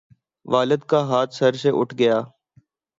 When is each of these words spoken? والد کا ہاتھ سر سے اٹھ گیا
والد 0.45 0.81
کا 0.89 0.99
ہاتھ 1.07 1.33
سر 1.35 1.53
سے 1.53 1.69
اٹھ 1.73 1.95
گیا 1.95 2.21